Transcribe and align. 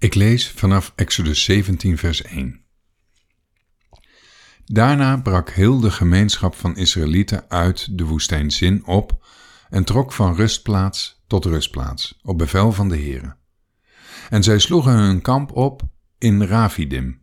Ik 0.00 0.14
lees 0.14 0.50
vanaf 0.50 0.92
Exodus 0.96 1.44
17, 1.44 1.98
vers 1.98 2.22
1. 2.22 2.64
Daarna 4.64 5.16
brak 5.16 5.50
heel 5.50 5.80
de 5.80 5.90
gemeenschap 5.90 6.54
van 6.54 6.76
Israëlieten 6.76 7.44
uit 7.50 7.98
de 7.98 8.04
woestijn 8.04 8.50
Zin 8.50 8.86
op 8.86 9.26
en 9.68 9.84
trok 9.84 10.12
van 10.12 10.34
rustplaats 10.34 11.22
tot 11.26 11.44
rustplaats 11.44 12.18
op 12.22 12.38
bevel 12.38 12.72
van 12.72 12.88
de 12.88 12.96
Heere. 12.96 13.36
En 14.30 14.42
zij 14.42 14.58
sloegen 14.58 14.92
hun 14.92 15.20
kamp 15.20 15.52
op 15.52 15.82
in 16.18 16.42
Rafidim. 16.42 17.22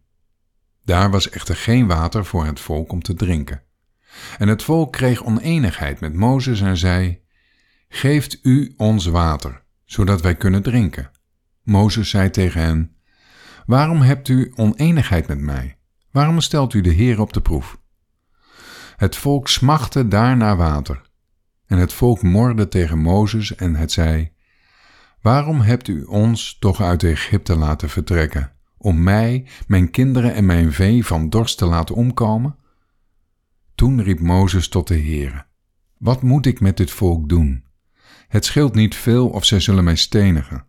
Daar 0.83 1.11
was 1.11 1.29
echter 1.29 1.55
geen 1.55 1.87
water 1.87 2.25
voor 2.25 2.45
het 2.45 2.59
volk 2.59 2.91
om 2.91 3.01
te 3.01 3.13
drinken. 3.13 3.63
En 4.37 4.47
het 4.47 4.63
volk 4.63 4.91
kreeg 4.91 5.23
oneenigheid 5.23 5.99
met 5.99 6.13
Mozes 6.13 6.61
en 6.61 6.77
zei: 6.77 7.21
Geeft 7.89 8.39
u 8.41 8.73
ons 8.77 9.05
water, 9.05 9.63
zodat 9.85 10.21
wij 10.21 10.35
kunnen 10.35 10.61
drinken. 10.61 11.11
Mozes 11.65 12.09
zei 12.09 12.29
tegen 12.29 12.61
hen: 12.61 12.95
Waarom 13.65 14.01
hebt 14.01 14.27
u 14.27 14.51
oneenigheid 14.55 15.27
met 15.27 15.39
mij? 15.39 15.77
Waarom 16.11 16.41
stelt 16.41 16.73
u 16.73 16.81
de 16.81 16.89
Heer 16.89 17.21
op 17.21 17.33
de 17.33 17.41
proef? 17.41 17.79
Het 18.95 19.15
volk 19.15 19.47
smachtte 19.47 20.07
daar 20.07 20.37
naar 20.37 20.57
water. 20.57 21.01
En 21.65 21.77
het 21.77 21.93
volk 21.93 22.21
morde 22.23 22.67
tegen 22.67 22.99
Mozes 22.99 23.55
en 23.55 23.75
het 23.75 23.91
zei: 23.91 24.31
Waarom 25.21 25.61
hebt 25.61 25.87
u 25.87 26.03
ons 26.03 26.57
toch 26.59 26.81
uit 26.81 27.03
Egypte 27.03 27.55
laten 27.55 27.89
vertrekken, 27.89 28.51
om 28.77 29.03
mij, 29.03 29.47
mijn 29.67 29.91
kinderen 29.91 30.33
en 30.33 30.45
mijn 30.45 30.73
vee 30.73 31.05
van 31.05 31.29
dorst 31.29 31.57
te 31.57 31.65
laten 31.65 31.95
omkomen? 31.95 32.57
Toen 33.75 34.03
riep 34.03 34.19
Mozes 34.19 34.67
tot 34.67 34.87
de 34.87 34.99
Heere: 34.99 35.45
Wat 35.97 36.21
moet 36.21 36.45
ik 36.45 36.59
met 36.59 36.77
dit 36.77 36.91
volk 36.91 37.29
doen? 37.29 37.63
Het 38.27 38.45
scheelt 38.45 38.75
niet 38.75 38.95
veel 38.95 39.29
of 39.29 39.45
zij 39.45 39.59
zullen 39.59 39.83
mij 39.83 39.95
stenigen. 39.95 40.65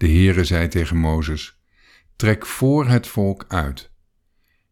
De 0.00 0.08
Heere 0.08 0.44
zei 0.44 0.68
tegen 0.68 0.96
Mozes: 0.96 1.60
Trek 2.16 2.46
voor 2.46 2.86
het 2.86 3.06
volk 3.06 3.44
uit 3.48 3.92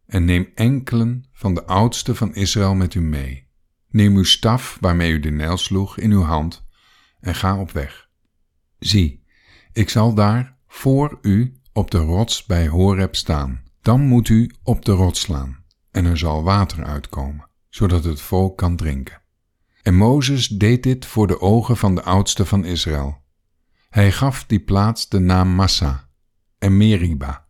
en 0.05 0.25
neem 0.25 0.51
enkelen 0.55 1.25
van 1.31 1.53
de 1.53 1.65
oudsten 1.65 2.15
van 2.15 2.35
Israël 2.35 2.75
met 2.75 2.93
u 2.93 3.01
mee. 3.01 3.47
Neem 3.89 4.15
uw 4.15 4.23
staf 4.23 4.77
waarmee 4.81 5.11
u 5.11 5.19
de 5.19 5.29
Nijl 5.29 5.57
sloeg 5.57 5.97
in 5.97 6.11
uw 6.11 6.21
hand 6.21 6.67
en 7.19 7.35
ga 7.35 7.59
op 7.59 7.71
weg. 7.71 8.09
Zie, 8.79 9.25
ik 9.73 9.89
zal 9.89 10.13
daar 10.13 10.57
voor 10.67 11.19
u 11.21 11.59
op 11.73 11.91
de 11.91 11.97
rots 11.97 12.45
bij 12.45 12.67
Horeb 12.67 13.15
staan. 13.15 13.63
Dan 13.81 14.01
moet 14.01 14.29
u 14.29 14.51
op 14.63 14.85
de 14.85 14.91
rots 14.91 15.19
slaan 15.19 15.63
en 15.91 16.05
er 16.05 16.17
zal 16.17 16.43
water 16.43 16.83
uitkomen, 16.83 17.49
zodat 17.69 18.03
het 18.03 18.21
volk 18.21 18.57
kan 18.57 18.75
drinken. 18.75 19.21
En 19.81 19.95
Mozes 19.95 20.47
deed 20.47 20.83
dit 20.83 21.05
voor 21.05 21.27
de 21.27 21.41
ogen 21.41 21.77
van 21.77 21.95
de 21.95 22.03
oudste 22.03 22.45
van 22.45 22.65
Israël. 22.65 23.27
Hij 23.89 24.11
gaf 24.11 24.45
die 24.45 24.59
plaats 24.59 25.09
de 25.09 25.19
naam 25.19 25.49
Massa 25.49 26.09
en 26.57 26.77
Meriba, 26.77 27.47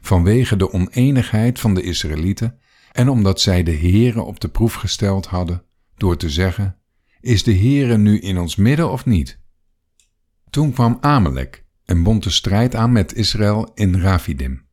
vanwege 0.00 0.56
de 0.56 0.72
oneenigheid 0.72 1.60
van 1.60 1.74
de 1.74 1.82
Israëlieten 1.82 2.58
en 2.92 3.08
omdat 3.08 3.40
zij 3.40 3.62
de 3.62 3.76
Heere 3.76 4.22
op 4.22 4.40
de 4.40 4.48
proef 4.48 4.74
gesteld 4.74 5.26
hadden 5.26 5.64
door 5.96 6.16
te 6.16 6.30
zeggen, 6.30 6.78
is 7.20 7.42
de 7.42 7.54
Heere 7.56 7.98
nu 7.98 8.18
in 8.18 8.38
ons 8.38 8.56
midden 8.56 8.90
of 8.90 9.04
niet? 9.04 9.40
Toen 10.50 10.72
kwam 10.72 10.98
Amalek 11.00 11.64
en 11.84 12.02
bond 12.02 12.22
de 12.22 12.30
strijd 12.30 12.74
aan 12.74 12.92
met 12.92 13.14
Israël 13.14 13.70
in 13.74 14.00
Rafidim. 14.00 14.66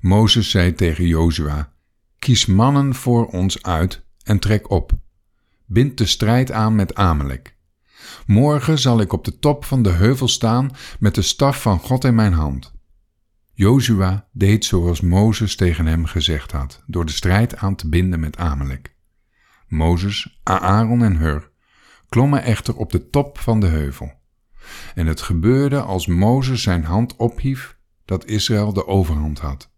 Mozes 0.00 0.50
zei 0.50 0.72
tegen 0.72 1.06
Jozua, 1.06 1.72
kies 2.18 2.46
mannen 2.46 2.94
voor 2.94 3.26
ons 3.26 3.62
uit 3.62 4.04
en 4.22 4.38
trek 4.38 4.70
op. 4.70 4.92
Bind 5.66 5.98
de 5.98 6.06
strijd 6.06 6.52
aan 6.52 6.74
met 6.74 6.94
Amalek. 6.94 7.58
Morgen 8.26 8.78
zal 8.78 9.00
ik 9.00 9.12
op 9.12 9.24
de 9.24 9.38
top 9.38 9.64
van 9.64 9.82
de 9.82 9.90
heuvel 9.90 10.28
staan 10.28 10.70
met 10.98 11.14
de 11.14 11.22
staf 11.22 11.62
van 11.62 11.78
God 11.78 12.04
in 12.04 12.14
mijn 12.14 12.32
hand. 12.32 12.72
Jozua 13.52 14.28
deed 14.32 14.64
zoals 14.64 15.00
Mozes 15.00 15.56
tegen 15.56 15.86
hem 15.86 16.04
gezegd 16.04 16.52
had, 16.52 16.82
door 16.86 17.06
de 17.06 17.12
strijd 17.12 17.56
aan 17.56 17.74
te 17.74 17.88
binden 17.88 18.20
met 18.20 18.36
Amalek. 18.36 18.94
Mozes, 19.68 20.40
Aaron 20.42 21.04
en 21.04 21.16
Hur 21.16 21.50
klommen 22.08 22.42
echter 22.42 22.76
op 22.76 22.92
de 22.92 23.10
top 23.10 23.38
van 23.38 23.60
de 23.60 23.66
heuvel. 23.66 24.12
En 24.94 25.06
het 25.06 25.20
gebeurde 25.20 25.80
als 25.80 26.06
Mozes 26.06 26.62
zijn 26.62 26.84
hand 26.84 27.16
ophief, 27.16 27.78
dat 28.04 28.24
Israël 28.24 28.72
de 28.72 28.86
overhand 28.86 29.38
had. 29.38 29.70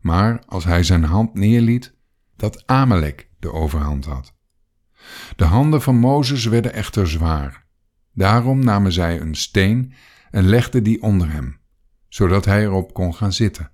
Maar 0.00 0.42
als 0.46 0.64
hij 0.64 0.82
zijn 0.82 1.04
hand 1.04 1.34
neerliet, 1.34 1.94
dat 2.36 2.66
Amalek 2.66 3.30
de 3.38 3.52
overhand 3.52 4.04
had. 4.04 4.34
De 5.36 5.44
handen 5.44 5.82
van 5.82 5.96
Mozes 5.96 6.44
werden 6.44 6.72
echter 6.72 7.08
zwaar. 7.08 7.63
Daarom 8.14 8.64
namen 8.64 8.92
zij 8.92 9.20
een 9.20 9.34
steen 9.34 9.92
en 10.30 10.44
legden 10.44 10.82
die 10.82 11.02
onder 11.02 11.32
hem 11.32 11.62
zodat 12.14 12.44
hij 12.44 12.62
erop 12.62 12.94
kon 12.94 13.14
gaan 13.14 13.32
zitten. 13.32 13.70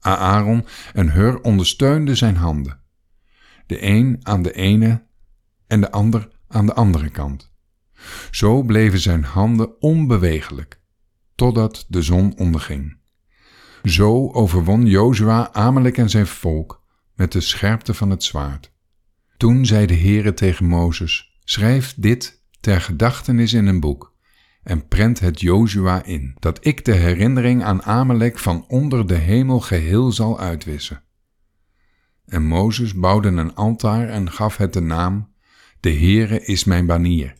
Aaron 0.00 0.66
en 0.92 1.12
Hur 1.12 1.40
ondersteunden 1.40 2.16
zijn 2.16 2.36
handen, 2.36 2.80
de 3.66 3.84
een 3.84 4.18
aan 4.22 4.42
de 4.42 4.52
ene 4.52 5.06
en 5.66 5.80
de 5.80 5.90
ander 5.90 6.28
aan 6.48 6.66
de 6.66 6.74
andere 6.74 7.10
kant. 7.10 7.52
Zo 8.30 8.62
bleven 8.62 8.98
zijn 8.98 9.24
handen 9.24 9.80
onbewegelijk, 9.82 10.80
totdat 11.34 11.86
de 11.88 12.02
zon 12.02 12.38
onderging. 12.38 12.98
Zo 13.82 14.30
overwon 14.32 14.86
Jozua 14.86 15.52
Amalek 15.52 15.98
en 15.98 16.10
zijn 16.10 16.26
volk 16.26 16.82
met 17.14 17.32
de 17.32 17.40
scherpte 17.40 17.94
van 17.94 18.10
het 18.10 18.24
zwaard. 18.24 18.72
Toen 19.36 19.66
zei 19.66 19.86
de 19.86 19.96
Heere 19.96 20.34
tegen 20.34 20.66
Mozes, 20.66 21.38
schrijf 21.44 21.94
dit 21.96 22.39
ter 22.60 22.80
gedachtenis 22.80 23.52
in 23.52 23.66
een 23.66 23.80
boek 23.80 24.14
en 24.62 24.88
prent 24.88 25.20
het 25.20 25.40
Jozua 25.40 26.04
in, 26.04 26.36
dat 26.38 26.66
ik 26.66 26.84
de 26.84 26.92
herinnering 26.92 27.62
aan 27.64 27.82
Amalek 27.82 28.38
van 28.38 28.64
onder 28.68 29.06
de 29.06 29.14
hemel 29.14 29.60
geheel 29.60 30.12
zal 30.12 30.40
uitwissen. 30.40 31.02
En 32.26 32.42
Mozes 32.42 32.94
bouwde 32.94 33.28
een 33.28 33.54
altaar 33.54 34.08
en 34.08 34.30
gaf 34.30 34.56
het 34.56 34.72
de 34.72 34.80
naam, 34.80 35.32
De 35.80 35.92
Heere 35.92 36.44
is 36.44 36.64
mijn 36.64 36.86
banier. 36.86 37.34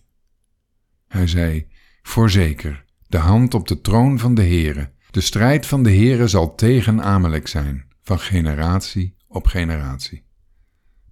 Hij 1.07 1.27
zei, 1.27 1.67
voorzeker, 2.03 2.85
de 3.09 3.19
hand 3.19 3.55
op 3.55 3.69
de 3.69 3.81
troon 3.81 4.19
van 4.19 4.35
de 4.35 4.43
Heere, 4.43 4.93
de 5.11 5.21
strijd 5.21 5.67
van 5.67 5.83
de 5.83 5.95
Heere 5.95 6.29
zal 6.29 6.55
tegen 6.55 7.03
Amalek 7.03 7.47
zijn, 7.47 7.87
van 8.03 8.19
generatie 8.19 9.17
op 9.29 9.47
generatie. 9.47 10.25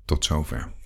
Tot 0.05 0.25
zover. 0.25 0.77